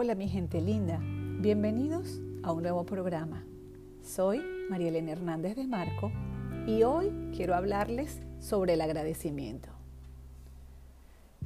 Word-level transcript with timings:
Hola 0.00 0.14
mi 0.14 0.28
gente 0.28 0.60
linda, 0.60 1.00
bienvenidos 1.40 2.20
a 2.44 2.52
un 2.52 2.62
nuevo 2.62 2.86
programa. 2.86 3.42
Soy 4.00 4.40
María 4.70 4.90
Elena 4.90 5.10
Hernández 5.10 5.56
de 5.56 5.66
Marco 5.66 6.12
y 6.68 6.84
hoy 6.84 7.10
quiero 7.34 7.56
hablarles 7.56 8.20
sobre 8.38 8.74
el 8.74 8.80
agradecimiento. 8.80 9.70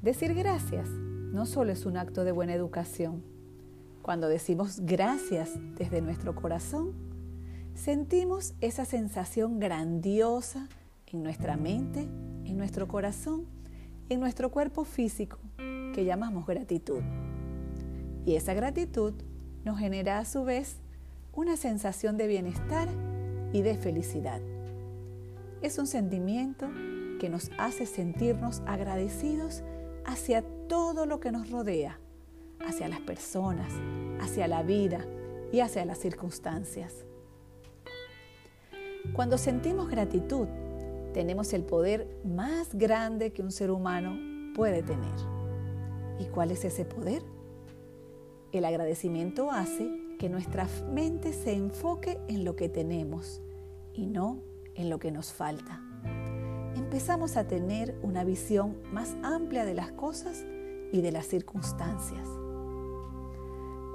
Decir 0.03 0.35
gracias 0.35 0.87
no 0.91 1.47
solo 1.47 1.73
es 1.73 1.87
un 1.87 1.97
acto 1.97 2.25
de 2.25 2.33
buena 2.33 2.53
educación. 2.53 3.23
Cuando 4.03 4.29
decimos 4.29 4.81
gracias 4.81 5.53
desde 5.79 6.03
nuestro 6.03 6.35
corazón, 6.35 6.93
sentimos 7.75 8.53
esa 8.61 8.85
sensación 8.85 9.61
grandiosa 9.61 10.69
en 11.07 11.23
nuestra 11.23 11.57
mente, 11.57 12.01
en 12.45 12.59
nuestro 12.59 12.87
corazón 12.87 13.47
en 14.11 14.21
nuestro 14.21 14.51
cuerpo 14.51 14.85
físico 14.85 15.39
que 15.57 16.05
llamamos 16.05 16.47
gratitud. 16.47 17.01
Y 18.25 18.37
esa 18.37 18.55
gratitud 18.55 19.15
nos 19.65 19.79
genera 19.79 20.19
a 20.19 20.25
su 20.25 20.45
vez 20.45 20.77
una 21.33 21.57
sensación 21.57 22.17
de 22.17 22.27
bienestar 22.27 22.89
y 23.53 23.63
de 23.63 23.77
felicidad. 23.77 24.41
Es 25.61 25.79
un 25.79 25.87
sentimiento 25.87 26.69
que 27.19 27.29
nos 27.29 27.51
hace 27.59 27.87
sentirnos 27.87 28.63
agradecidos 28.67 29.63
hacia 30.05 30.43
todo 30.69 31.07
lo 31.07 31.21
que 31.21 31.33
nos 31.33 31.51
rodea, 31.51 31.99
hacia 32.67 32.89
las 32.89 33.01
personas, 33.01 33.73
hacia 34.21 34.49
la 34.49 34.63
vida 34.63 35.05
y 35.53 35.61
hacia 35.61 35.85
las 35.85 35.99
circunstancias. 35.99 37.05
Cuando 39.15 39.39
sentimos 39.39 39.89
gratitud, 39.89 40.47
tenemos 41.13 41.53
el 41.53 41.65
poder 41.65 42.09
más 42.25 42.75
grande 42.75 43.33
que 43.33 43.43
un 43.43 43.53
ser 43.53 43.71
humano 43.71 44.17
puede 44.55 44.83
tener. 44.83 45.15
¿Y 46.19 46.27
cuál 46.27 46.51
es 46.51 46.65
ese 46.65 46.85
poder? 46.85 47.23
El 48.53 48.67
agradecimiento 48.67 49.51
hace 49.51 49.91
que 50.19 50.29
nuestra 50.29 50.69
mente 50.93 51.33
se 51.33 51.55
enfoque 51.55 52.21
en 52.29 52.45
lo 52.45 52.55
que 52.55 52.69
tenemos 52.69 53.41
y 53.95 54.07
no 54.07 54.43
en 54.75 54.91
lo 54.91 54.99
que 54.99 55.11
nos 55.11 55.33
falta. 55.33 55.83
Empezamos 56.77 57.39
a 57.39 57.49
tener 57.49 57.99
una 58.03 58.25
visión 58.25 58.77
más 58.93 59.17
amplia 59.23 59.65
de 59.65 59.73
las 59.73 59.93
cosas 59.93 60.45
y 60.93 61.01
de 61.01 61.13
las 61.13 61.27
circunstancias. 61.27 62.29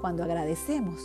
Cuando 0.00 0.24
agradecemos, 0.24 1.00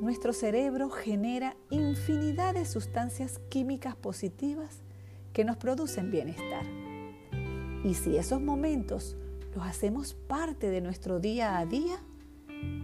nuestro 0.00 0.32
cerebro 0.32 0.88
genera 0.88 1.56
infinidad 1.68 2.54
de 2.54 2.64
sustancias 2.64 3.38
químicas 3.50 3.96
positivas 3.96 4.80
que 5.34 5.44
nos 5.44 5.58
producen 5.58 6.10
bienestar. 6.10 6.64
Y 7.84 7.92
si 7.92 8.16
esos 8.16 8.40
momentos 8.40 9.14
los 9.54 9.66
hacemos 9.66 10.14
parte 10.14 10.70
de 10.70 10.80
nuestro 10.80 11.20
día 11.20 11.58
a 11.58 11.66
día, 11.66 11.98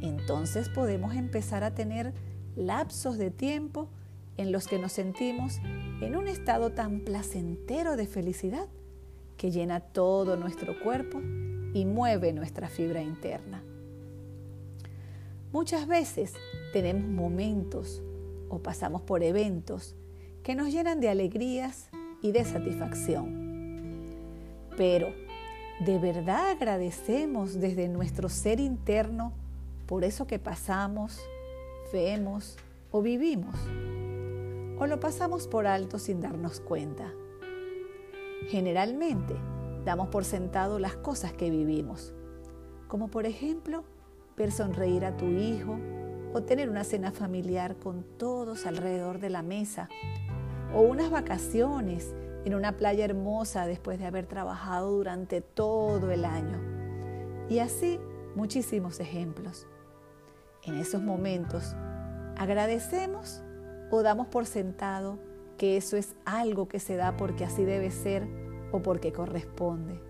entonces 0.03 0.69
podemos 0.69 1.15
empezar 1.15 1.65
a 1.65 1.75
tener 1.75 2.13
lapsos 2.57 3.19
de 3.19 3.31
tiempo 3.31 3.89
en 4.37 4.53
los 4.53 4.67
que 4.67 4.79
nos 4.79 4.93
sentimos 4.93 5.61
en 6.01 6.17
un 6.17 6.29
estado 6.29 6.71
tan 6.71 7.01
placentero 7.01 7.97
de 7.97 8.07
felicidad 8.07 8.69
que 9.37 9.51
llena 9.51 9.81
todo 9.81 10.37
nuestro 10.37 10.79
cuerpo 10.81 11.21
y 11.75 11.85
mueve 11.85 12.33
nuestra 12.33 12.69
fibra 12.69 13.03
interna. 13.03 13.63
Muchas 15.53 15.87
veces 15.87 16.35
tenemos 16.73 17.09
momentos 17.09 18.03
o 18.49 18.59
pasamos 18.61 19.03
por 19.03 19.23
eventos 19.23 19.97
que 20.43 20.55
nos 20.55 20.73
llenan 20.73 21.01
de 21.01 21.09
alegrías 21.09 21.89
y 22.23 22.33
de 22.33 22.45
satisfacción. 22.45 23.51
Pero, 24.77 25.09
¿de 25.85 25.99
verdad 25.99 26.51
agradecemos 26.51 27.61
desde 27.61 27.89
nuestro 27.89 28.29
ser 28.29 28.61
interno 28.61 29.33
por 29.91 30.05
eso 30.05 30.25
que 30.29 30.39
pasamos, 30.39 31.21
vemos 31.93 32.57
o 32.93 33.03
vivimos? 33.03 33.57
¿O 34.79 34.87
lo 34.87 35.01
pasamos 35.01 35.49
por 35.49 35.67
alto 35.67 35.99
sin 35.99 36.21
darnos 36.21 36.61
cuenta? 36.61 37.13
Generalmente 38.47 39.35
damos 39.85 40.07
por 40.07 40.25
sentado 40.25 40.79
las 40.79 40.95
cosas 40.95 41.33
que 41.33 41.51
vivimos, 41.51 42.15
como 42.87 43.09
por 43.09 43.27
ejemplo 43.27 43.83
ver 44.37 44.53
sonreír 44.53 45.05
a 45.05 45.17
tu 45.17 45.27
hijo 45.27 45.77
o 46.35 46.41
tener 46.45 46.71
una 46.71 46.85
cena 46.85 47.11
familiar 47.11 47.75
con 47.75 48.05
todos 48.17 48.67
alrededor 48.67 49.19
de 49.19 49.31
la 49.31 49.43
mesa, 49.43 49.89
o 50.73 50.83
unas 50.83 51.11
vacaciones 51.11 52.15
en 52.45 52.55
una 52.55 52.77
playa 52.77 53.05
hermosa 53.05 53.67
después 53.67 53.99
de 53.99 54.07
haber 54.07 54.27
trabajado 54.27 54.93
durante 54.93 55.41
todo 55.41 56.13
el 56.13 56.25
año. 56.25 56.61
Y 57.49 57.59
así 57.59 57.99
muchísimos 58.37 59.01
ejemplos. 59.01 59.67
En 60.63 60.75
esos 60.75 61.03
momentos, 61.03 61.75
agradecemos 62.37 63.43
o 63.91 64.03
damos 64.03 64.29
por 64.29 64.47
sentado 64.47 65.19
que 65.57 65.77
eso 65.77 65.97
es 65.97 66.15
algo 66.25 66.69
que 66.69 66.81
se 66.81 66.97
da 66.97 67.17
porque 67.17 67.45
así 67.45 67.65
debe 67.65 67.91
ser 67.91 68.27
o 68.73 68.83
porque 68.83 69.13
corresponde. 69.13 70.01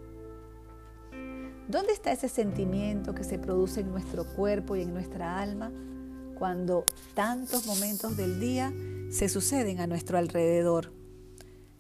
¿Dónde 1.68 1.92
está 1.92 2.10
ese 2.10 2.28
sentimiento 2.28 3.14
que 3.14 3.22
se 3.22 3.38
produce 3.38 3.80
en 3.80 3.90
nuestro 3.90 4.24
cuerpo 4.24 4.74
y 4.74 4.82
en 4.82 4.92
nuestra 4.92 5.40
alma 5.40 5.72
cuando 6.36 6.84
tantos 7.14 7.66
momentos 7.66 8.16
del 8.16 8.40
día 8.40 8.72
se 9.10 9.28
suceden 9.28 9.78
a 9.78 9.86
nuestro 9.86 10.18
alrededor? 10.18 10.92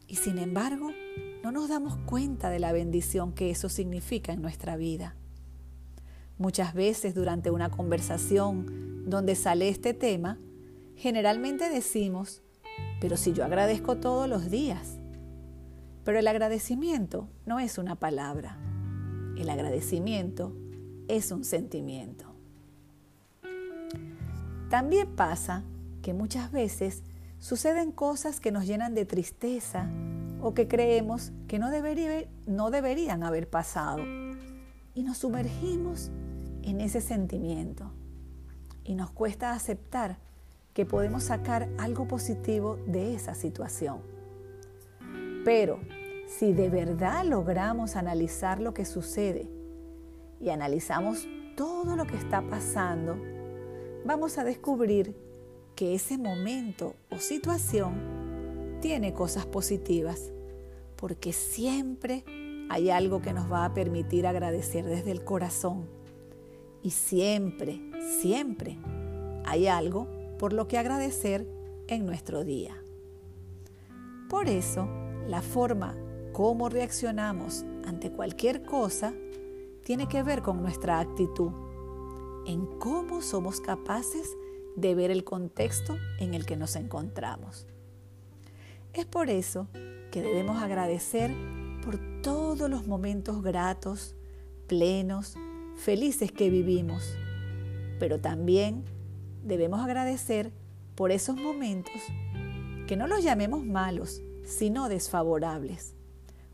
Y 0.06 0.16
sin 0.16 0.38
embargo, 0.38 0.90
no 1.42 1.50
nos 1.50 1.68
damos 1.68 1.96
cuenta 2.06 2.50
de 2.50 2.60
la 2.60 2.72
bendición 2.72 3.32
que 3.32 3.50
eso 3.50 3.68
significa 3.68 4.32
en 4.32 4.42
nuestra 4.42 4.76
vida. 4.76 5.16
Muchas 6.40 6.72
veces 6.72 7.14
durante 7.14 7.50
una 7.50 7.70
conversación 7.70 9.04
donde 9.04 9.34
sale 9.34 9.68
este 9.68 9.92
tema, 9.92 10.38
generalmente 10.96 11.68
decimos, 11.68 12.42
pero 12.98 13.18
si 13.18 13.34
yo 13.34 13.44
agradezco 13.44 13.98
todos 13.98 14.26
los 14.26 14.50
días. 14.50 14.96
Pero 16.02 16.18
el 16.18 16.26
agradecimiento 16.26 17.28
no 17.44 17.60
es 17.60 17.76
una 17.76 17.96
palabra. 17.96 18.56
El 19.36 19.50
agradecimiento 19.50 20.56
es 21.08 21.30
un 21.30 21.44
sentimiento. 21.44 22.24
También 24.70 25.14
pasa 25.14 25.62
que 26.00 26.14
muchas 26.14 26.52
veces 26.52 27.02
suceden 27.38 27.92
cosas 27.92 28.40
que 28.40 28.50
nos 28.50 28.66
llenan 28.66 28.94
de 28.94 29.04
tristeza 29.04 29.90
o 30.40 30.54
que 30.54 30.68
creemos 30.68 31.32
que 31.48 31.58
no, 31.58 31.68
deberían 31.68 33.24
haber 33.24 33.50
pasado 33.50 34.02
y 34.94 35.02
nos 35.02 35.18
sumergimos 35.18 36.10
en 36.62 36.80
ese 36.80 37.00
sentimiento 37.00 37.90
y 38.84 38.94
nos 38.94 39.10
cuesta 39.10 39.52
aceptar 39.52 40.18
que 40.74 40.86
podemos 40.86 41.24
sacar 41.24 41.68
algo 41.78 42.06
positivo 42.06 42.76
de 42.86 43.14
esa 43.14 43.34
situación. 43.34 44.00
Pero 45.44 45.80
si 46.26 46.52
de 46.52 46.70
verdad 46.70 47.24
logramos 47.24 47.96
analizar 47.96 48.60
lo 48.60 48.72
que 48.72 48.84
sucede 48.84 49.48
y 50.40 50.50
analizamos 50.50 51.26
todo 51.56 51.96
lo 51.96 52.06
que 52.06 52.16
está 52.16 52.42
pasando, 52.42 53.16
vamos 54.04 54.38
a 54.38 54.44
descubrir 54.44 55.16
que 55.74 55.94
ese 55.94 56.18
momento 56.18 56.94
o 57.10 57.18
situación 57.18 58.78
tiene 58.80 59.12
cosas 59.12 59.46
positivas, 59.46 60.32
porque 60.96 61.32
siempre 61.32 62.24
hay 62.70 62.90
algo 62.90 63.20
que 63.20 63.32
nos 63.32 63.50
va 63.50 63.64
a 63.64 63.74
permitir 63.74 64.26
agradecer 64.26 64.84
desde 64.84 65.10
el 65.10 65.24
corazón 65.24 65.99
y 66.82 66.90
siempre, 66.90 67.80
siempre 68.20 68.78
hay 69.44 69.66
algo 69.66 70.08
por 70.38 70.52
lo 70.52 70.68
que 70.68 70.78
agradecer 70.78 71.46
en 71.88 72.06
nuestro 72.06 72.44
día. 72.44 72.76
Por 74.28 74.48
eso, 74.48 74.88
la 75.26 75.42
forma 75.42 75.96
como 76.32 76.68
reaccionamos 76.68 77.64
ante 77.84 78.10
cualquier 78.10 78.62
cosa 78.62 79.12
tiene 79.82 80.08
que 80.08 80.22
ver 80.22 80.42
con 80.42 80.62
nuestra 80.62 81.00
actitud, 81.00 81.50
en 82.46 82.66
cómo 82.78 83.22
somos 83.22 83.60
capaces 83.60 84.36
de 84.76 84.94
ver 84.94 85.10
el 85.10 85.24
contexto 85.24 85.96
en 86.18 86.34
el 86.34 86.46
que 86.46 86.56
nos 86.56 86.76
encontramos. 86.76 87.66
Es 88.92 89.04
por 89.04 89.30
eso 89.30 89.68
que 90.10 90.22
debemos 90.22 90.62
agradecer 90.62 91.34
por 91.84 91.98
todos 92.22 92.70
los 92.70 92.86
momentos 92.86 93.42
gratos, 93.42 94.14
plenos, 94.66 95.36
felices 95.80 96.30
que 96.30 96.50
vivimos, 96.50 97.16
pero 97.98 98.20
también 98.20 98.84
debemos 99.42 99.80
agradecer 99.80 100.52
por 100.94 101.10
esos 101.10 101.36
momentos 101.36 102.02
que 102.86 102.96
no 102.96 103.06
los 103.06 103.24
llamemos 103.24 103.64
malos, 103.64 104.20
sino 104.44 104.88
desfavorables, 104.88 105.94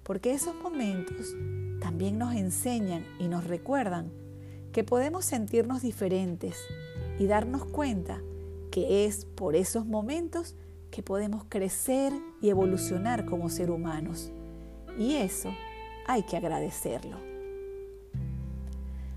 porque 0.04 0.32
esos 0.32 0.54
momentos 0.54 1.34
también 1.80 2.18
nos 2.18 2.34
enseñan 2.34 3.04
y 3.18 3.26
nos 3.26 3.44
recuerdan 3.44 4.12
que 4.72 4.84
podemos 4.84 5.24
sentirnos 5.24 5.82
diferentes 5.82 6.56
y 7.18 7.26
darnos 7.26 7.64
cuenta 7.64 8.20
que 8.70 9.06
es 9.06 9.24
por 9.24 9.56
esos 9.56 9.86
momentos 9.86 10.54
que 10.90 11.02
podemos 11.02 11.44
crecer 11.48 12.12
y 12.40 12.50
evolucionar 12.50 13.24
como 13.24 13.48
ser 13.48 13.70
humanos. 13.70 14.30
Y 14.98 15.14
eso 15.14 15.50
hay 16.06 16.22
que 16.22 16.36
agradecerlo. 16.36 17.35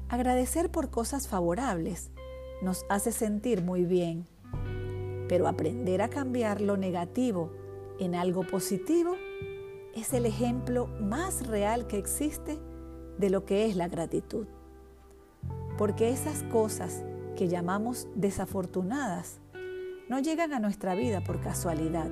Agradecer 0.10 0.72
por 0.72 0.90
cosas 0.90 1.28
favorables 1.28 2.10
nos 2.64 2.84
hace 2.90 3.12
sentir 3.12 3.62
muy 3.62 3.86
bien, 3.86 4.26
pero 5.28 5.48
aprender 5.48 6.02
a 6.02 6.10
cambiar 6.10 6.62
lo 6.62 6.78
negativo 6.78 7.52
en 8.00 8.16
algo 8.16 8.42
positivo 8.42 9.16
es 9.94 10.12
el 10.14 10.26
ejemplo 10.26 10.88
más 10.88 11.46
real 11.46 11.86
que 11.86 12.00
existe 12.00 12.58
de 13.20 13.30
lo 13.30 13.46
que 13.46 13.68
es 13.68 13.76
la 13.76 13.88
gratitud. 13.88 14.48
Porque 15.78 16.10
esas 16.10 16.42
cosas 16.46 17.04
que 17.38 17.48
llamamos 17.48 18.08
desafortunadas 18.16 19.40
no 20.10 20.18
llegan 20.20 20.54
a 20.54 20.60
nuestra 20.60 20.96
vida 20.96 21.24
por 21.24 21.40
casualidad. 21.40 22.10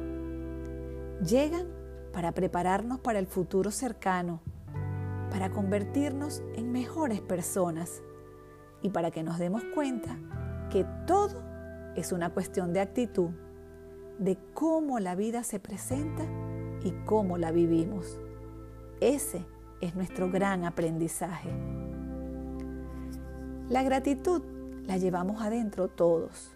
Llegan 1.27 1.65
para 2.13 2.31
prepararnos 2.33 2.99
para 2.99 3.17
el 3.17 3.25
futuro 3.25 3.71
cercano, 3.71 4.39
para 5.29 5.49
convertirnos 5.49 6.41
en 6.55 6.71
mejores 6.71 7.21
personas 7.21 8.01
y 8.81 8.89
para 8.89 9.11
que 9.11 9.23
nos 9.23 9.39
demos 9.39 9.63
cuenta 9.73 10.17
que 10.69 10.85
todo 11.05 11.43
es 11.95 12.11
una 12.11 12.29
cuestión 12.29 12.73
de 12.73 12.79
actitud, 12.79 13.29
de 14.19 14.37
cómo 14.53 14.99
la 14.99 15.15
vida 15.15 15.43
se 15.43 15.59
presenta 15.59 16.23
y 16.83 16.91
cómo 17.05 17.37
la 17.37 17.51
vivimos. 17.51 18.19
Ese 19.01 19.45
es 19.81 19.95
nuestro 19.95 20.29
gran 20.29 20.65
aprendizaje. 20.65 21.49
La 23.69 23.83
gratitud 23.83 24.41
la 24.85 24.97
llevamos 24.97 25.41
adentro 25.41 25.89
todos. 25.89 26.55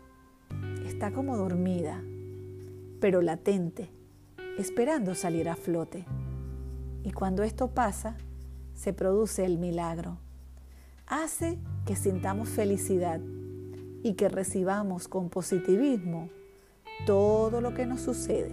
Está 0.86 1.12
como 1.12 1.38
dormida, 1.38 2.02
pero 3.00 3.22
latente, 3.22 3.90
esperando 4.58 5.16
salir 5.16 5.50
a 5.50 5.56
flote. 5.56 6.06
Y 7.04 7.12
cuando 7.12 7.44
esto 7.44 7.70
pasa, 7.70 8.16
se 8.82 8.94
produce 8.94 9.46
el 9.46 9.60
milagro. 9.60 10.18
Hace 11.06 11.60
que 11.86 11.96
sintamos 11.96 12.50
felicidad 12.50 13.22
y 14.02 14.16
que 14.16 14.28
recibamos 14.28 15.08
con 15.08 15.30
positivismo 15.30 16.30
todo 17.06 17.62
lo 17.62 17.76
que 17.76 17.86
nos 17.86 18.02
sucede. 18.02 18.52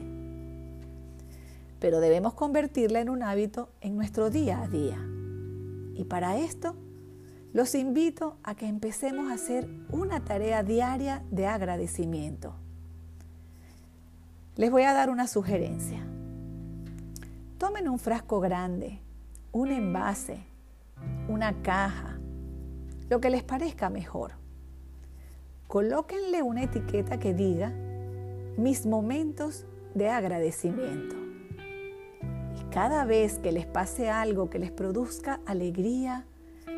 Pero 1.80 2.00
debemos 2.00 2.34
convertirla 2.34 3.00
en 3.00 3.08
un 3.08 3.22
hábito 3.22 3.70
en 3.80 3.96
nuestro 3.96 4.28
día 4.28 4.60
a 4.60 4.68
día. 4.68 4.98
Y 5.94 6.04
para 6.04 6.36
esto, 6.36 6.76
los 7.54 7.74
invito 7.74 8.36
a 8.42 8.54
que 8.54 8.66
empecemos 8.66 9.30
a 9.30 9.34
hacer 9.34 9.66
una 9.88 10.20
tarea 10.26 10.62
diaria 10.62 11.24
de 11.30 11.46
agradecimiento. 11.46 12.52
Les 14.56 14.70
voy 14.70 14.82
a 14.82 14.92
dar 14.92 15.08
una 15.08 15.26
sugerencia. 15.26 16.06
Tomen 17.56 17.88
un 17.88 17.98
frasco 17.98 18.40
grande, 18.40 19.00
un 19.58 19.72
envase, 19.72 20.38
una 21.28 21.62
caja, 21.62 22.18
lo 23.08 23.20
que 23.20 23.30
les 23.30 23.42
parezca 23.42 23.90
mejor 23.90 24.32
colóquenle 25.68 26.42
una 26.42 26.62
etiqueta 26.62 27.18
que 27.18 27.34
diga 27.34 27.72
mis 28.56 28.86
momentos 28.86 29.66
de 29.94 30.08
agradecimiento. 30.08 31.14
Y 32.58 32.70
cada 32.70 33.04
vez 33.04 33.38
que 33.38 33.52
les 33.52 33.66
pase 33.66 34.08
algo 34.08 34.48
que 34.48 34.58
les 34.58 34.70
produzca 34.70 35.40
alegría, 35.44 36.24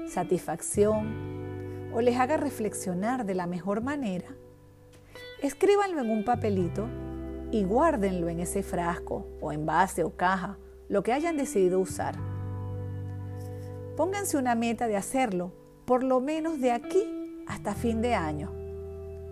satisfacción 0.08 1.92
o 1.94 2.00
les 2.00 2.18
haga 2.18 2.36
reflexionar 2.36 3.24
de 3.24 3.34
la 3.34 3.46
mejor 3.46 3.80
manera, 3.80 4.28
escríbanlo 5.40 6.00
en 6.00 6.10
un 6.10 6.24
papelito 6.24 6.88
y 7.52 7.62
guárdenlo 7.62 8.28
en 8.28 8.40
ese 8.40 8.64
frasco 8.64 9.26
o 9.40 9.52
envase 9.52 10.02
o 10.02 10.16
caja, 10.16 10.58
lo 10.88 11.04
que 11.04 11.12
hayan 11.12 11.36
decidido 11.36 11.78
usar. 11.78 12.29
Pónganse 14.00 14.38
una 14.38 14.54
meta 14.54 14.86
de 14.86 14.96
hacerlo 14.96 15.52
por 15.84 16.02
lo 16.02 16.20
menos 16.20 16.58
de 16.58 16.72
aquí 16.72 17.44
hasta 17.46 17.74
fin 17.74 18.00
de 18.00 18.14
año 18.14 18.50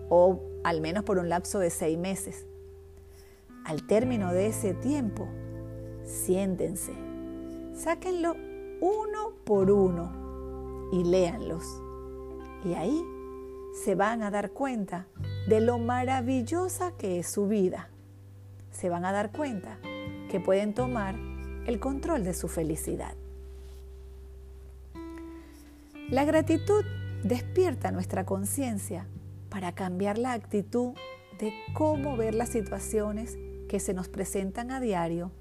o 0.09 0.43
al 0.63 0.79
menos 0.79 1.03
por 1.03 1.17
un 1.17 1.27
lapso 1.27 1.57
de 1.57 1.71
seis 1.71 1.97
meses. 1.97 2.45
Al 3.65 3.87
término 3.87 4.31
de 4.31 4.45
ese 4.45 4.75
tiempo, 4.75 5.27
siéntense, 6.03 6.93
sáquenlo 7.73 8.35
uno 8.79 9.33
por 9.43 9.71
uno 9.71 10.91
y 10.93 11.03
léanlos. 11.03 11.65
Y 12.63 12.75
ahí 12.75 13.03
se 13.83 13.95
van 13.95 14.21
a 14.21 14.29
dar 14.29 14.51
cuenta 14.51 15.07
de 15.47 15.61
lo 15.61 15.79
maravillosa 15.79 16.91
que 16.95 17.17
es 17.17 17.27
su 17.27 17.47
vida. 17.47 17.89
Se 18.69 18.89
van 18.89 19.03
a 19.03 19.11
dar 19.11 19.31
cuenta 19.31 19.79
que 20.29 20.39
pueden 20.39 20.75
tomar 20.75 21.15
el 21.65 21.79
control 21.79 22.23
de 22.23 22.35
su 22.35 22.47
felicidad. 22.47 23.15
La 26.11 26.25
gratitud 26.25 26.83
despierta 27.23 27.91
nuestra 27.91 28.25
conciencia 28.25 29.05
para 29.49 29.75
cambiar 29.75 30.17
la 30.17 30.33
actitud 30.33 30.93
de 31.37 31.53
cómo 31.75 32.17
ver 32.17 32.33
las 32.33 32.49
situaciones 32.49 33.37
que 33.67 33.79
se 33.79 33.93
nos 33.93 34.09
presentan 34.09 34.71
a 34.71 34.79
diario 34.79 35.31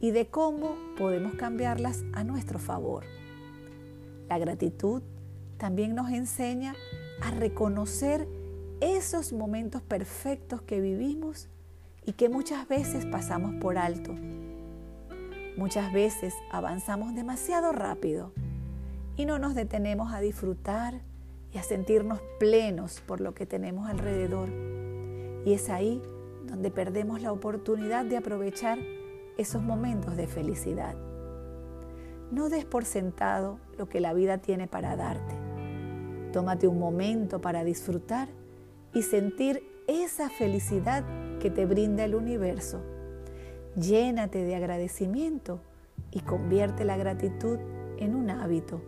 y 0.00 0.10
de 0.10 0.26
cómo 0.26 0.74
podemos 0.96 1.34
cambiarlas 1.34 2.02
a 2.14 2.24
nuestro 2.24 2.58
favor. 2.58 3.04
La 4.28 4.38
gratitud 4.38 5.04
también 5.56 5.94
nos 5.94 6.10
enseña 6.10 6.74
a 7.22 7.30
reconocer 7.30 8.26
esos 8.80 9.32
momentos 9.32 9.82
perfectos 9.82 10.62
que 10.62 10.80
vivimos 10.80 11.48
y 12.04 12.14
que 12.14 12.28
muchas 12.28 12.66
veces 12.66 13.06
pasamos 13.06 13.54
por 13.60 13.78
alto. 13.78 14.16
Muchas 15.56 15.92
veces 15.92 16.34
avanzamos 16.50 17.14
demasiado 17.14 17.70
rápido 17.70 18.32
y 19.18 19.26
no 19.26 19.40
nos 19.40 19.56
detenemos 19.56 20.14
a 20.14 20.20
disfrutar 20.20 21.00
y 21.52 21.58
a 21.58 21.62
sentirnos 21.64 22.20
plenos 22.38 23.00
por 23.00 23.20
lo 23.20 23.34
que 23.34 23.46
tenemos 23.46 23.90
alrededor. 23.90 24.48
Y 25.44 25.54
es 25.54 25.68
ahí 25.70 26.00
donde 26.46 26.70
perdemos 26.70 27.20
la 27.20 27.32
oportunidad 27.32 28.04
de 28.04 28.16
aprovechar 28.16 28.78
esos 29.36 29.60
momentos 29.60 30.16
de 30.16 30.28
felicidad. 30.28 30.94
No 32.30 32.48
des 32.48 32.64
por 32.64 32.84
sentado 32.84 33.58
lo 33.76 33.88
que 33.88 33.98
la 33.98 34.14
vida 34.14 34.38
tiene 34.38 34.68
para 34.68 34.94
darte. 34.94 35.34
Tómate 36.32 36.68
un 36.68 36.78
momento 36.78 37.40
para 37.40 37.64
disfrutar 37.64 38.28
y 38.94 39.02
sentir 39.02 39.64
esa 39.88 40.30
felicidad 40.30 41.04
que 41.40 41.50
te 41.50 41.66
brinda 41.66 42.04
el 42.04 42.14
universo. 42.14 42.82
Llénate 43.74 44.44
de 44.44 44.54
agradecimiento 44.54 45.60
y 46.12 46.20
convierte 46.20 46.84
la 46.84 46.96
gratitud 46.96 47.58
en 47.98 48.14
un 48.14 48.30
hábito 48.30 48.80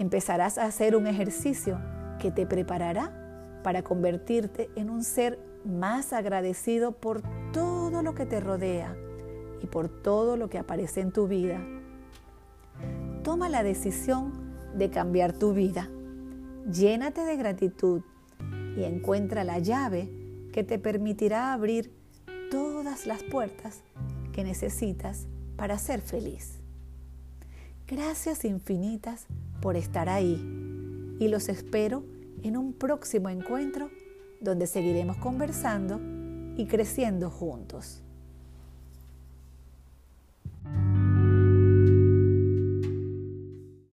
empezarás 0.00 0.56
a 0.56 0.64
hacer 0.64 0.96
un 0.96 1.06
ejercicio 1.06 1.78
que 2.18 2.30
te 2.30 2.46
preparará 2.46 3.60
para 3.62 3.82
convertirte 3.82 4.70
en 4.74 4.88
un 4.88 5.04
ser 5.04 5.38
más 5.66 6.14
agradecido 6.14 6.92
por 6.92 7.22
todo 7.52 8.02
lo 8.02 8.14
que 8.14 8.24
te 8.24 8.40
rodea 8.40 8.96
y 9.62 9.66
por 9.66 9.90
todo 9.90 10.38
lo 10.38 10.48
que 10.48 10.56
aparece 10.56 11.02
en 11.02 11.12
tu 11.12 11.28
vida. 11.28 11.60
Toma 13.22 13.50
la 13.50 13.62
decisión 13.62 14.32
de 14.74 14.88
cambiar 14.88 15.34
tu 15.34 15.52
vida. 15.52 15.90
Llénate 16.72 17.26
de 17.26 17.36
gratitud 17.36 18.00
y 18.78 18.84
encuentra 18.84 19.44
la 19.44 19.58
llave 19.58 20.10
que 20.50 20.64
te 20.64 20.78
permitirá 20.78 21.52
abrir 21.52 21.92
todas 22.50 23.06
las 23.06 23.22
puertas 23.24 23.82
que 24.32 24.44
necesitas 24.44 25.26
para 25.56 25.76
ser 25.76 26.00
feliz. 26.00 26.59
Gracias 27.90 28.44
infinitas 28.44 29.26
por 29.60 29.76
estar 29.76 30.08
ahí 30.08 30.40
y 31.18 31.26
los 31.26 31.48
espero 31.48 32.04
en 32.44 32.56
un 32.56 32.72
próximo 32.72 33.28
encuentro 33.28 33.90
donde 34.40 34.68
seguiremos 34.68 35.16
conversando 35.16 36.00
y 36.56 36.66
creciendo 36.68 37.30
juntos. 37.30 38.04